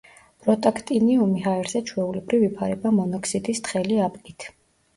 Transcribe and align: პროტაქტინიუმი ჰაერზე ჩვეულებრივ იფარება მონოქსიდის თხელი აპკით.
პროტაქტინიუმი 0.45 1.43
ჰაერზე 1.43 1.83
ჩვეულებრივ 1.91 2.47
იფარება 2.49 2.95
მონოქსიდის 2.99 3.65
თხელი 3.69 4.05
აპკით. 4.11 4.51